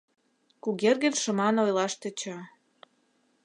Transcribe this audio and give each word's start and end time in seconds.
—Кугергин 0.63 1.13
шыман 1.21 1.55
ойлаш 1.63 1.93
тӧча. 2.01 2.39